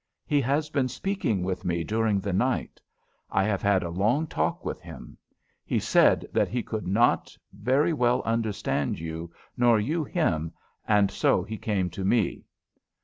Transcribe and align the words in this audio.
"He 0.25 0.41
has 0.41 0.71
been 0.71 0.87
speaking 0.87 1.43
with 1.43 1.63
me 1.63 1.83
during 1.83 2.19
the 2.21 2.33
night. 2.33 2.81
I 3.29 3.43
have 3.43 3.61
had 3.61 3.83
a 3.83 3.91
long 3.91 4.25
talk 4.25 4.65
with 4.65 4.81
him. 4.81 5.15
He 5.63 5.77
said 5.77 6.25
that 6.33 6.47
he 6.47 6.63
could 6.63 6.87
not 6.87 7.37
very 7.53 7.93
well 7.93 8.23
understand 8.25 8.97
you, 8.99 9.31
nor 9.55 9.79
you 9.79 10.03
him, 10.03 10.53
and 10.87 11.11
so 11.11 11.43
he 11.43 11.55
came 11.59 11.91
to 11.91 12.03
me." 12.03 12.45